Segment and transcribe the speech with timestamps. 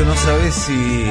[0.00, 1.04] que no sabes si.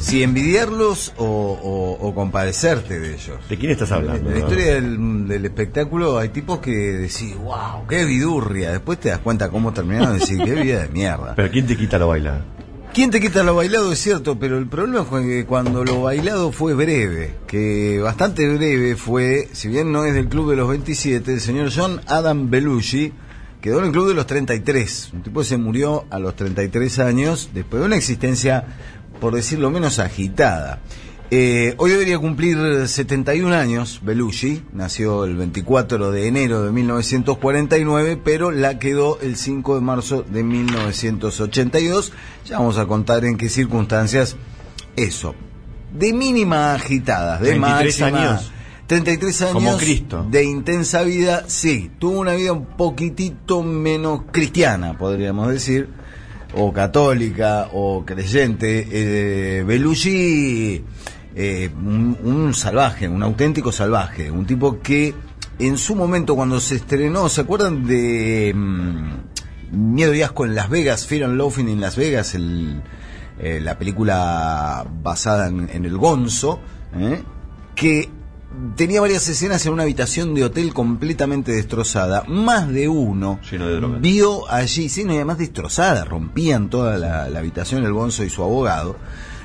[0.00, 3.38] Si envidiarlos o, o- o compadecerte de ellos.
[3.48, 4.28] ¿De quién estás hablando?
[4.30, 8.70] En la historia del, del espectáculo hay tipos que decís, wow, qué vidurria.
[8.72, 11.32] Después te das cuenta cómo terminaron de decir, qué vida de mierda.
[11.36, 12.40] Pero ¿quién te quita lo bailado?
[12.94, 13.92] ¿Quién te quita lo bailado?
[13.92, 18.96] Es cierto, pero el problema fue que cuando lo bailado fue breve, que bastante breve
[18.96, 23.12] fue, si bien no es del club de los 27, el señor John Adam Belushi
[23.60, 25.10] quedó en el club de los 33.
[25.12, 28.64] Un tipo que se murió a los 33 años, después de una existencia,
[29.20, 30.80] por decirlo menos, agitada.
[31.32, 38.50] Eh, hoy debería cumplir 71 años Belushi, nació el 24 de enero de 1949, pero
[38.50, 42.12] la quedó el 5 de marzo de 1982.
[42.46, 44.36] Ya vamos a contar en qué circunstancias
[44.96, 45.34] eso.
[45.92, 48.52] De mínima agitada, de 33 máxima- años.
[48.90, 50.26] 33 años Como Cristo.
[50.28, 55.88] de intensa vida, sí, tuvo una vida un poquitito menos cristiana, podríamos decir,
[56.56, 58.88] o católica, o creyente.
[58.90, 60.82] Eh, Belushi,
[61.36, 65.14] eh, un, un salvaje, un auténtico salvaje, un tipo que
[65.60, 70.68] en su momento cuando se estrenó, ¿se acuerdan de mm, Miedo y Asco en Las
[70.68, 72.82] Vegas, Fear and Loafing en Las Vegas, el,
[73.38, 76.58] eh, la película basada en, en el Gonzo,
[76.96, 77.22] ¿eh?
[77.76, 78.08] que
[78.76, 82.24] tenía varias escenas en una habitación de hotel completamente destrozada.
[82.26, 87.28] Más de uno Lleno de vio allí, sí, no, y además destrozada, rompían toda la,
[87.28, 88.96] la habitación el Gonzo y su abogado.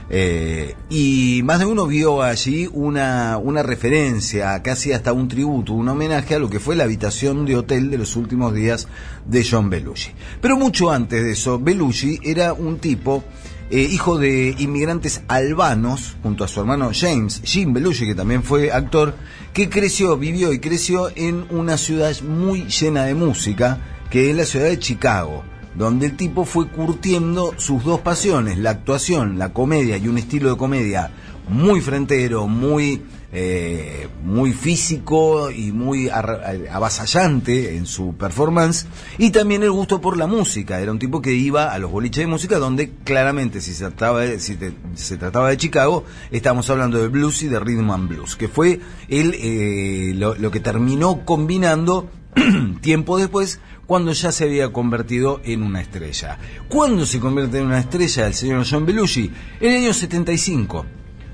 [0.08, 5.90] Eh, y más de uno vio allí una, una referencia, casi hasta un tributo, un
[5.90, 8.88] homenaje a lo que fue la habitación de hotel de los últimos días
[9.26, 10.12] de John Belushi.
[10.42, 13.24] Pero mucho antes de eso, Belushi era un tipo
[13.70, 18.72] eh, hijo de inmigrantes albanos, junto a su hermano James, Jim Belushi, que también fue
[18.72, 19.16] actor,
[19.54, 24.46] que creció, vivió y creció en una ciudad muy llena de música, que es la
[24.46, 29.98] ciudad de Chicago, donde el tipo fue curtiendo sus dos pasiones, la actuación, la comedia
[29.98, 31.12] y un estilo de comedia
[31.50, 33.02] muy frentero, muy
[33.38, 38.88] eh, muy físico y muy avasallante en su performance
[39.18, 42.24] y también el gusto por la música era un tipo que iba a los boliches
[42.24, 46.70] de música donde claramente si se trataba de, si te- se trataba de Chicago estábamos
[46.70, 48.80] hablando de blues y de rhythm and blues que fue
[49.10, 52.10] el, eh, lo, lo que terminó combinando
[52.82, 56.40] tiempo después cuando ya se había convertido en una estrella.
[56.70, 59.30] ¿Cuándo se convierte en una estrella el señor John Belushi?
[59.60, 60.86] En el año 75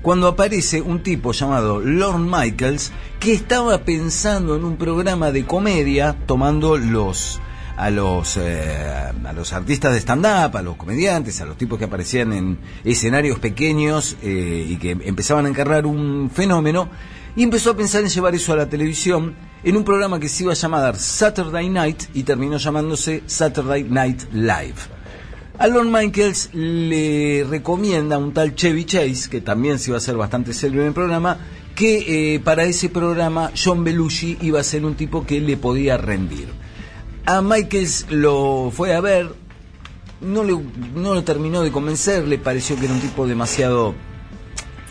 [0.02, 6.16] cuando aparece un tipo llamado Lorne Michaels que estaba pensando en un programa de comedia
[6.26, 7.40] tomando los
[7.76, 11.78] a los eh, a los artistas de stand up, a los comediantes, a los tipos
[11.78, 16.88] que aparecían en escenarios pequeños eh, y que empezaban a encarnar un fenómeno
[17.34, 19.34] y empezó a pensar en llevar eso a la televisión
[19.64, 24.24] en un programa que se iba a llamar Saturday Night y terminó llamándose Saturday Night
[24.32, 25.01] Live.
[25.58, 29.98] A Lorne Michaels le recomienda a un tal Chevy Chase, que también se iba a
[29.98, 31.38] hacer bastante célebre en el programa,
[31.74, 35.98] que eh, para ese programa John Belushi iba a ser un tipo que le podía
[35.98, 36.48] rendir.
[37.26, 39.34] A Michaels lo fue a ver,
[40.22, 40.58] no, le,
[40.94, 43.94] no lo terminó de convencer, le pareció que era un tipo demasiado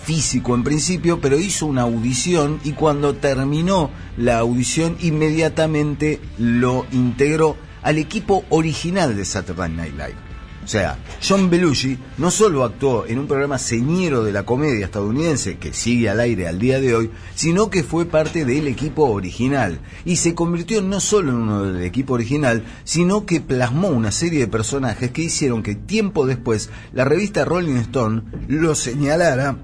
[0.04, 7.58] físico en principio, pero hizo una audición y cuando terminó la audición inmediatamente lo integró
[7.82, 10.31] al equipo original de Saturday Night Live.
[10.72, 15.74] Sea, John Belushi no solo actuó en un programa señero de la comedia estadounidense que
[15.74, 20.16] sigue al aire al día de hoy, sino que fue parte del equipo original y
[20.16, 24.48] se convirtió no solo en uno del equipo original, sino que plasmó una serie de
[24.48, 29.58] personajes que hicieron que tiempo después la revista Rolling Stone lo señalara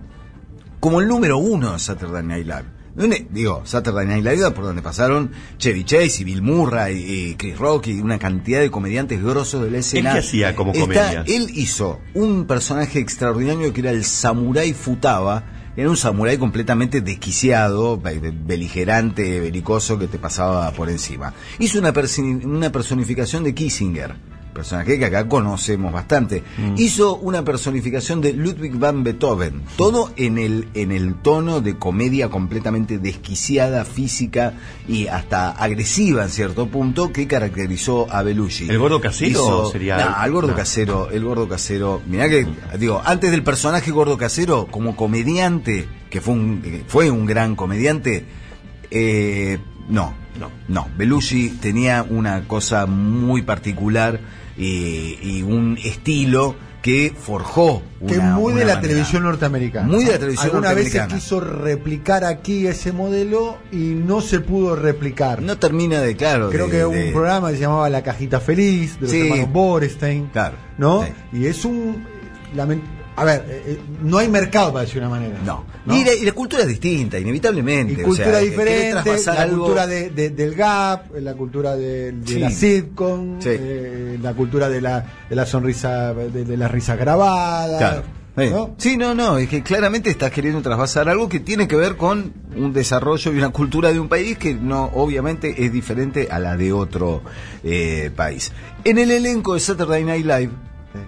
[0.81, 2.76] como el número uno de Saturday Night Live.
[3.29, 7.87] Digo, Saturday Night Live, por donde pasaron Chevy Chase y Bill Murray y Chris Rock
[7.87, 10.13] y una cantidad de comediantes grosos de la escena.
[10.13, 11.23] qué hacía como comedia?
[11.27, 15.43] Él hizo un personaje extraordinario que era el Samurai Futaba.
[15.77, 21.35] Era un samurái completamente desquiciado, be- beligerante, belicoso que te pasaba por encima.
[21.59, 21.93] Hizo una,
[22.45, 24.15] una personificación de Kissinger,
[24.57, 26.43] personaje que acá conocemos bastante.
[26.77, 32.29] Hizo una personificación de Ludwig van Beethoven, todo en el, en el tono de comedia
[32.29, 34.53] completamente desquiciada, física
[34.87, 38.67] y hasta agresiva en cierto punto que caracterizó a Belushi.
[38.69, 42.01] ¿El gordo casero sería- No, el gordo casero, el gordo casero.
[42.07, 42.47] Mirá que,
[42.79, 48.25] digo, antes del personaje gordo casero, como comediante, que fue un, fue un gran comediante,
[48.89, 49.59] eh,
[49.89, 50.49] no, No.
[50.67, 50.87] no.
[50.97, 54.19] Belushi tenía una cosa muy particular
[54.57, 58.81] y, y un estilo que que forjó que una, muy de la manera.
[58.81, 59.87] televisión norteamericana.
[59.87, 64.39] Muy de la televisión Alguna vez se quiso replicar aquí ese modelo y no se
[64.39, 65.41] pudo replicar.
[65.41, 66.49] No termina de, claro.
[66.49, 69.11] Creo de- que hubo de- un programa que se llamaba La Cajita Feliz, de los
[69.11, 69.19] Sí.
[69.21, 70.27] hermanos Borestein.
[70.27, 71.03] Claro, ¿No?
[71.03, 71.09] sí.
[71.33, 72.05] Y es un.
[72.55, 72.83] lament-
[73.17, 75.39] A ver, eh, eh, no hay mercado para decir una manera.
[75.43, 75.65] No.
[75.85, 75.95] ¿no?
[75.97, 77.93] Y, la, y la cultura es distinta, inevitablemente.
[77.93, 81.75] Y o cultura sea, querer diferente, la algo- cultura de, de- del gap, la cultura
[81.75, 82.39] de, de Sí.
[82.39, 83.49] la sitcom, Sí.
[83.51, 87.77] eh, la cultura de la, de la sonrisa, de, de la risa grabada.
[87.79, 88.03] Claro.
[88.37, 88.49] Sí.
[88.51, 88.75] ¿no?
[88.77, 92.33] Sí, no, no, es que claramente estás queriendo traspasar algo que tiene que ver con
[92.55, 96.55] un desarrollo y una cultura de un país que no, obviamente, es diferente a la
[96.55, 97.23] de otro
[97.63, 98.51] eh, país.
[98.83, 100.51] En el elenco de Saturday Night Live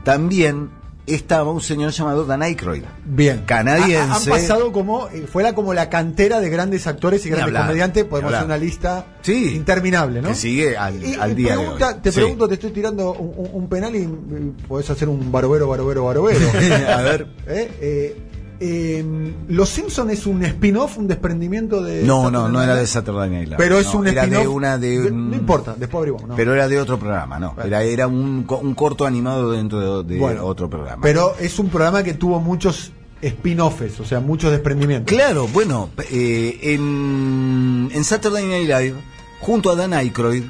[0.04, 0.70] también
[1.14, 2.84] estaba un señor llamado Dan Aykroyd.
[3.06, 3.44] Bien.
[3.46, 3.98] Canadiense.
[3.98, 7.30] Ha- ha- han pasado como, eh, fue la, como la cantera de grandes actores y
[7.30, 8.04] grandes comediantes.
[8.06, 9.56] Podemos hacer una lista Sí.
[9.56, 10.30] interminable, ¿no?
[10.30, 12.00] Que sigue al, Y- al y día pregunta- de hoy.
[12.02, 12.20] Te Sí.
[12.20, 16.40] pregunto, te estoy tirando un, penal y, y podés hacer un barovero, barovero, barovero.
[16.90, 17.28] A ver.
[17.48, 17.72] ¿Eh?
[17.82, 18.18] Eh,
[18.60, 22.04] eh, Los Simpson es un spin-off, un desprendimiento de.
[22.04, 22.88] No, Saturday no, no era de?
[22.88, 23.58] Saturday Night Live.
[23.58, 24.42] Pero es No, un era spin-off.
[24.44, 26.30] de una de, no importa, después averiguamos.
[26.30, 26.36] ¿no?
[26.36, 27.54] Pero era de otro programa, no.
[27.54, 27.68] Bueno.
[27.68, 31.02] Era, era un, un corto animado dentro de, de Bueno, otro programa.
[31.02, 32.92] Pero es un programa que tuvo muchos
[33.22, 35.14] spin-offs, o sea, muchos desprendimientos.
[35.14, 38.94] Claro, bueno, eh, en, en Saturday Night Live,
[39.42, 40.44] junto a Dan Aykroyd,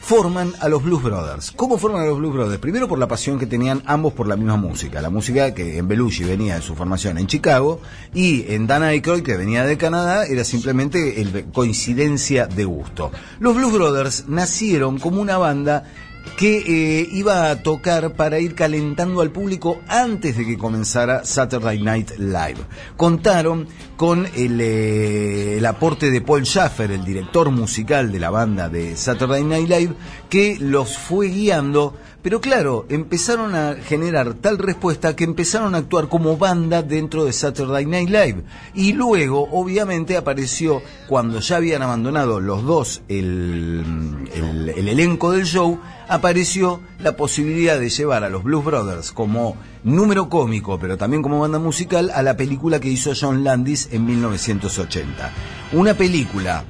[0.00, 1.50] forman a los Blues Brothers.
[1.50, 2.60] ¿Cómo forman a los Blues Brothers?
[2.60, 5.02] Primero por la pasión que tenían ambos por la misma música.
[5.02, 7.80] La música que en Belushi venía de su formación en Chicago
[8.14, 13.10] y en Dan Aykroyd, que venía de Canadá, era simplemente el- coincidencia de gusto.
[13.40, 15.84] Los Blues Brothers nacieron como una banda
[16.36, 21.80] que eh, iba a tocar para ir calentando al público antes de que comenzara Saturday
[21.80, 22.58] Night Live.
[22.96, 28.68] Contaron con el, eh, el aporte de Paul Schaffer, el director musical de la banda
[28.68, 29.94] de Saturday Night Live,
[30.28, 31.96] que los fue guiando.
[32.22, 37.32] Pero claro, empezaron a generar tal respuesta que empezaron a actuar como banda dentro de
[37.32, 38.42] Saturday Night Live.
[38.74, 43.84] Y luego, obviamente, apareció, cuando ya habían abandonado los dos el
[44.76, 45.78] elenco del show,
[46.08, 51.40] apareció la posibilidad de llevar a los Blues Brothers como número cómico, pero también como
[51.40, 55.32] banda musical, a la película que hizo John Landis en 1980.
[55.72, 56.64] Una película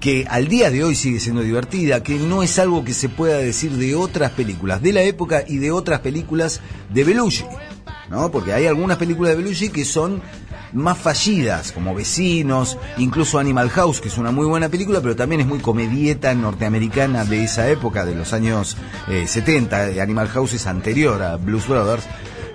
[0.00, 3.38] que al día de hoy sigue siendo divertida, que no es algo que se pueda
[3.38, 6.60] decir de otras películas de la época y de otras películas
[6.92, 7.44] de Belushi,
[8.10, 8.30] ¿no?
[8.30, 10.22] Porque hay algunas películas de Belushi que son
[10.72, 15.40] más fallidas, como Vecinos, incluso Animal House, que es una muy buena película, pero también
[15.40, 18.76] es muy comedieta norteamericana de esa época, de los años
[19.08, 20.02] eh, 70.
[20.02, 22.04] Animal House es anterior a Blues Brothers.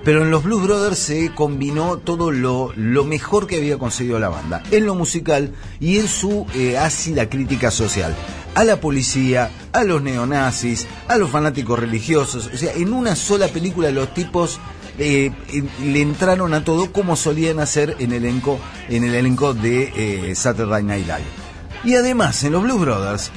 [0.03, 4.27] Pero en los Blues Brothers se combinó todo lo, lo mejor que había conseguido la
[4.27, 8.13] banda, en lo musical y en su eh, ácida crítica social.
[8.53, 12.51] A la policía, a los neonazis, a los fanáticos religiosos.
[12.53, 14.59] O sea, en una sola película los tipos
[14.99, 18.59] eh, eh, le entraron a todo como solían hacer en, elenco,
[18.89, 19.91] en el elenco de
[20.29, 21.43] eh, Saturday Night Live.
[21.83, 23.31] Y además, en los Blues Brothers,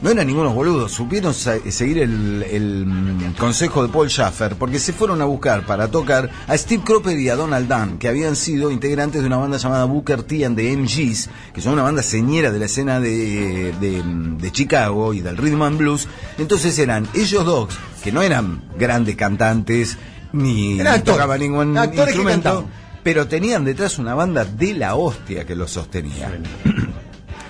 [0.00, 5.20] no eran ningunos boludos, supieron seguir el, mm, consejo de Paul Schaffer, porque se fueron
[5.20, 9.20] a buscar para tocar a Steve Cropper y a Donald Dunn, que habían sido integrantes
[9.20, 12.58] de una banda llamada Booker T and the MGs, que son una banda señera de
[12.60, 14.02] la escena de, de,
[14.38, 16.08] de Chicago y del rhythm and blues.
[16.38, 19.98] Entonces eran ellos dos, que no eran grandes cantantes,
[20.32, 22.66] ni, tocaban ningún Actores que instrumento,
[23.02, 26.30] pero tenían detrás una banda de la hostia que los sostenía.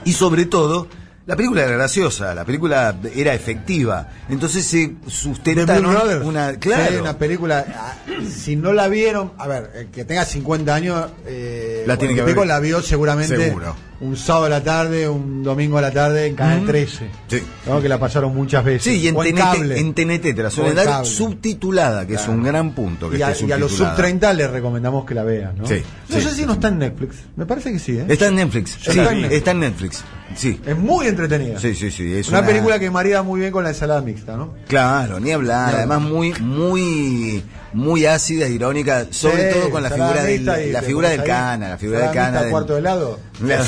[0.04, 0.88] Y sobre todo,
[1.28, 4.08] la película era graciosa, la película era efectiva.
[4.28, 5.86] Entonces se sustentaron
[6.24, 6.52] una.
[6.52, 7.00] Sí, Claro.
[7.02, 7.64] una película.
[7.76, 7.94] ah,
[8.28, 12.22] Si no la vieron, a ver, el que tenga 50 años, eh, La tiene que
[12.22, 12.46] ver.
[12.46, 13.76] la vio seguramente Seguro.
[14.00, 17.10] un sábado a la tarde, un domingo a la tarde en Canal 13.
[17.28, 17.42] Sí.
[17.66, 17.80] ¿no?
[17.82, 18.84] Que la pasaron muchas veces.
[18.84, 19.78] Sí, y en, O en TNT, cable.
[19.78, 21.10] en TNT te la suelen en dar cable.
[21.10, 23.10] subtitulada, que es un gran punto.
[23.10, 23.96] Que y, a, esté y a los sub subtitulada.
[23.96, 25.66] 30 les recomendamos que la vean, ¿no?
[25.66, 26.22] Sí, No sí.
[26.26, 27.16] sé si no está en Netflix.
[27.36, 28.06] Me parece que sí, ¿eh?
[28.08, 28.76] Está en Netflix.
[28.78, 29.32] Está Sí, en Netflix.
[29.34, 30.04] está en Netflix.
[30.36, 30.60] Sí.
[30.66, 31.58] Es muy entretenida.
[31.58, 32.14] Sí, sí, sí.
[32.14, 34.54] Es una, película que marida muy bien con la ensalada mixta, ¿no?
[34.68, 35.70] Claro, ni hablar.
[35.70, 35.76] Claro.
[35.78, 37.42] Además, muy, muy,
[37.72, 41.26] muy ácida, irónica, sobre Sí, todo con la figura del, y la figura del ahí,
[41.26, 42.42] cana, la figura del cana.
[42.42, 43.18] del- cuarto de helado.
[43.42, 43.64] La,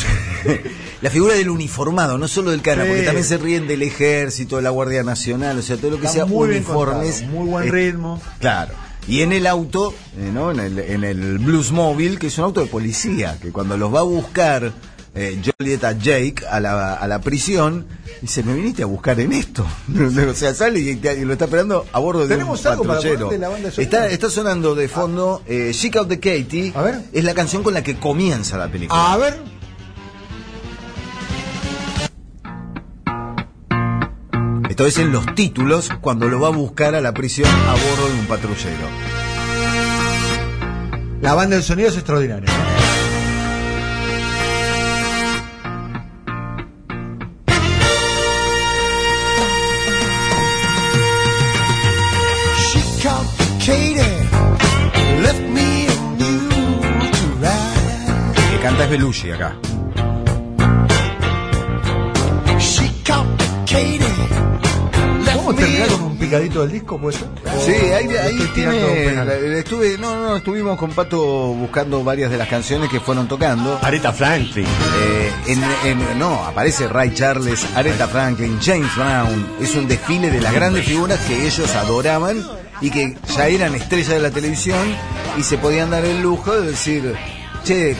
[1.02, 2.88] la figura del uniformado, no solo del cana, Sí.
[2.88, 6.06] porque también se ríen del ejército, de la Guardia Nacional, o sea, todo lo que
[6.06, 7.20] Está sea muy uniformes.
[7.22, 8.20] contado, muy buen eh, ritmo.
[8.38, 8.74] Claro.
[9.08, 10.50] Y en el auto, eh, ¿no?
[10.52, 13.92] En el, en el Blues Mobile, que es un auto de policía, que cuando los
[13.92, 14.72] va a buscar
[15.20, 17.86] eh, Joliet a Jake a la, a la prisión,
[18.22, 19.66] dice, me viniste a buscar en esto.
[20.30, 23.00] o sea, sale y, y lo está esperando a bordo de un ¿Tenemos algo para
[23.00, 23.30] patrullero.
[23.32, 26.72] la banda está, está sonando de fondo eh, Chic Out the Katie.
[26.74, 27.02] A ver.
[27.12, 29.12] Es la canción con la que comienza la película.
[29.12, 29.42] A ver.
[34.70, 38.08] Esto es en los títulos cuando lo va a buscar a la prisión a bordo
[38.08, 38.88] de un patrullero.
[41.20, 42.48] La banda del sonido es extraordinaria.
[58.92, 59.56] Es Belushi acá.
[62.58, 64.00] She complicated,
[65.24, 67.16] left ¿Cómo me terminar con un picadito del disco, pues?
[67.16, 69.58] Sí, ahí, ¿O ahí tiene.
[69.58, 71.18] Estuve, no, no, estuvimos con Pato
[71.54, 73.78] buscando varias de las canciones que fueron tocando.
[73.82, 74.66] Aretha Franklin.
[74.66, 79.46] Eh, en, en- no, aparece Ray Charles, Aretha Franklin, James Brown.
[79.60, 82.44] Es un desfile de las grandes figuras que ellos adoraban
[82.80, 84.80] y que ya eran estrellas de la televisión
[85.38, 87.14] y se podían dar el lujo de decir,
[87.64, 87.94] che,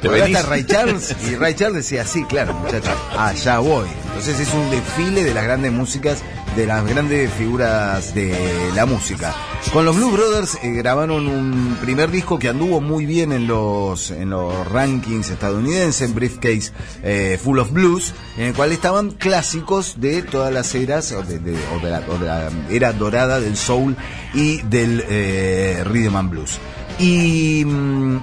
[0.00, 0.36] ¿Te acá venís?
[0.36, 1.16] está Ray Charles.
[1.30, 3.86] Y Ray Charles decía, sí, claro, muchachos, allá voy.
[4.08, 6.18] Entonces es un desfile de las grandes músicas,
[6.56, 8.34] de las grandes figuras de
[8.74, 9.34] la música.
[9.72, 14.10] Con los Blue Brothers eh, grabaron un primer disco que anduvo muy bien en los,
[14.10, 16.72] en los rankings estadounidenses, Briefcase
[17.02, 21.38] eh, Full of Blues, en el cual estaban clásicos de todas las eras, o de,
[21.40, 23.96] de- o de la, o de la era dorada del soul
[24.32, 26.58] y del eh, rhythm and blues.
[26.98, 28.18] Y, mm,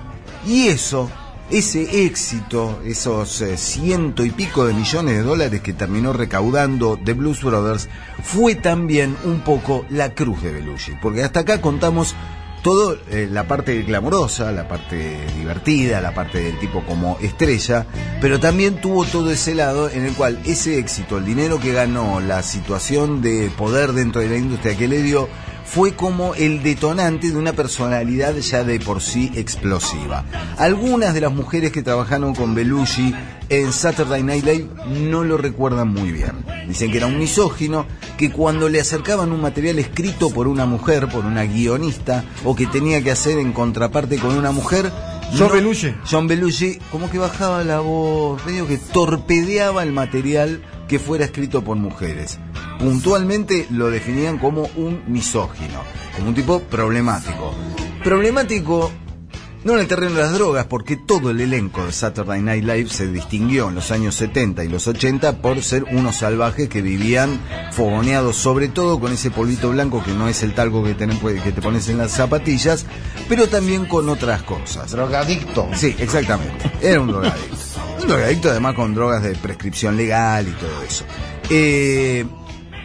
[0.48, 1.12] y eso,
[1.50, 7.14] ese éxito, esos eh, ciento y pico de millones de dólares que terminó recaudando The
[7.14, 7.90] Blues Brothers,
[8.24, 10.94] fue también un poco la cruz de Belushi.
[11.02, 12.16] Porque hasta acá contamos
[12.64, 17.86] todo eh, la parte glamorosa, la parte divertida, la parte del tipo como estrella,
[18.22, 22.22] pero también tuvo todo ese lado en el cual ese éxito, el dinero que ganó,
[22.22, 25.28] la situación de poder dentro de la industria que le dio,
[25.66, 30.26] fue como el detonante de una personalidad ya de por sí explosiva.
[30.58, 33.14] Algunas de las mujeres que trabajaron con Belushi
[33.50, 34.68] en Saturday Night Live
[35.10, 36.46] no lo recuerdan muy bien.
[36.68, 37.86] Dicen que era un misógino,
[38.18, 42.68] que cuando le acercaban un material escrito por una mujer, por una guionista, o que
[42.68, 44.92] tenía que hacer en contraparte con una mujer,
[45.38, 45.96] John Belushi.
[46.10, 51.64] John Belushi como que bajaba la voz, medio que torpedeaba el material que fuera escrito
[51.64, 52.40] por mujeres.
[52.84, 55.82] Puntualmente lo definían como un misógino,
[56.16, 57.54] como un tipo problemático.
[58.04, 58.92] Problemático
[59.64, 62.90] no en el terreno de las drogas, porque todo el elenco de Saturday Night Live
[62.90, 67.40] se distinguió en los años 70 y los 80 por ser unos salvajes que vivían
[67.72, 71.54] fogoneados, sobre todo con ese polvito blanco que no es el talco que, tenés- que
[71.54, 72.86] te pones en las zapatillas,
[73.30, 74.92] pero también con otras cosas.
[74.92, 75.70] Drogadicto.
[75.76, 76.70] Sí, exactamente.
[76.82, 77.56] Era un drogadicto.
[78.02, 81.06] Un drogadicto además con drogas de prescripción legal y todo eso.
[81.50, 82.26] Eh,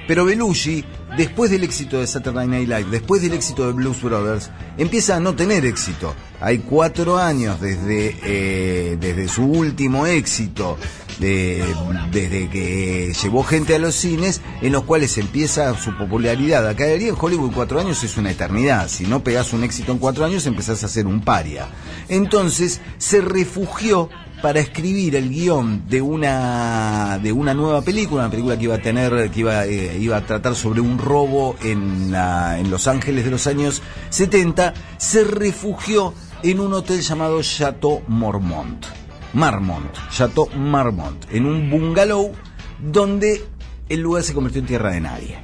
[0.08, 0.84] pero Belushi,
[1.16, 5.20] después del éxito de Saturday Night Live, después del éxito de Blues Brothers, empieza a
[5.20, 6.14] no tener éxito.
[6.40, 10.76] Hay cuatro años desde, eh, desde su último éxito,
[11.20, 11.64] de-
[12.12, 16.66] desde que llevó gente a los cines, en los cuales empieza su popularidad.
[16.66, 18.88] A caer en Hollywood cuatro años es una eternidad.
[18.88, 21.68] Si no pegas un éxito en cuatro años, empezás a ser un paria.
[22.08, 24.08] Entonces se refugió
[24.42, 28.82] para escribir el guion de una de una nueva película, una película que iba a
[28.82, 33.24] tener, que iba, eh, iba a tratar sobre un robo en, la- en Los Ángeles
[33.24, 38.84] de los años 70, se refugió en un hotel llamado Chateau Marmont.
[39.34, 42.32] Marmont, Chateau Marmont, en un bungalow
[42.80, 43.44] donde
[43.88, 45.38] el lugar se convirtió en tierra de nadie.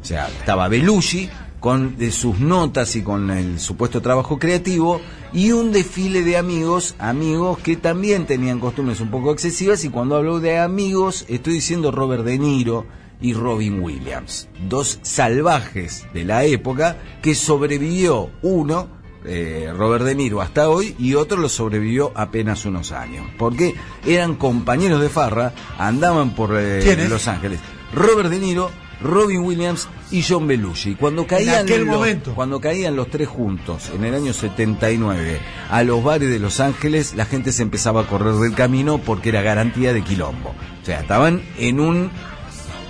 [0.00, 1.28] O sea, estaba Belushi
[1.66, 5.00] con de sus notas y con el supuesto trabajo creativo
[5.32, 10.14] y un desfile de amigos, amigos que también tenían costumbres un poco excesivas y cuando
[10.14, 12.86] hablo de amigos estoy diciendo Robert De Niro
[13.20, 18.86] y Robin Williams, dos salvajes de la época que sobrevivió uno
[19.24, 23.26] eh, Robert De Niro hasta hoy y otro lo sobrevivió apenas unos años.
[23.36, 23.74] Porque
[24.06, 27.08] eran compañeros de farra, andaban por eh.
[27.08, 27.58] Los Ángeles.
[27.92, 30.94] Robert De Niro, Robin Williams y John Belushi.
[30.94, 32.34] Cuando caían, aquel los, momento.
[32.34, 35.38] cuando caían los tres juntos en el año 79
[35.70, 39.30] a los bares de Los Ángeles, la gente se empezaba a correr del camino porque
[39.30, 40.54] era garantía de quilombo.
[40.82, 42.10] O sea, estaban en un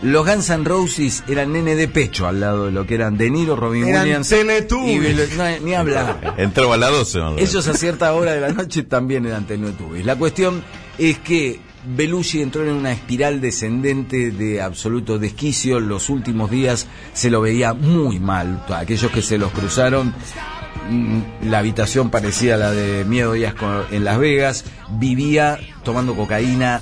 [0.02, 3.30] los Guns N' Roses eran nene de pecho al lado de lo que eran De
[3.30, 5.32] Niro, Robin Eran Williams Teletubbies.
[5.32, 6.34] y no, ni hablar.
[6.38, 7.18] Entraba a las 12.
[7.18, 7.38] ¿no?
[7.38, 10.04] Ellos a cierta hora de la noche también eran Teletubbies.
[10.04, 10.62] La cuestión
[10.98, 15.78] es que Belushi entró en una espiral descendente de absoluto desquicio.
[15.78, 18.64] Los últimos días se lo veía muy mal.
[18.68, 20.12] Aquellos que se los cruzaron,
[21.42, 24.64] la habitación parecía la de Miedo y en Las Vegas.
[24.98, 26.80] Vivía tomando cocaína,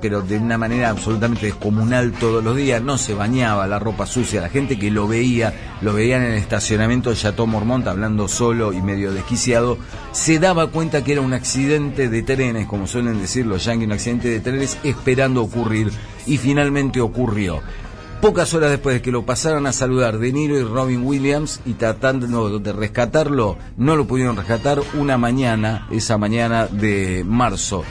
[0.00, 2.82] pero de una manera absolutamente descomunal todos los días.
[2.82, 4.40] No se bañaba, la ropa sucia.
[4.40, 8.72] La gente que lo veía, lo veía en el estacionamiento de Chateau Mormont hablando solo
[8.72, 9.78] y medio desquiciado,
[10.12, 13.92] se daba cuenta que era un accidente de trenes, como suelen decir los yankees, un
[13.92, 15.92] accidente de trenes esperando ocurrir.
[16.26, 17.60] Y finalmente ocurrió.
[18.24, 21.74] Pocas horas después de que lo pasaron a saludar De Niro y Robin Williams y
[21.74, 27.84] tratando de rescatarlo, no lo pudieron rescatar una mañana, esa mañana de marzo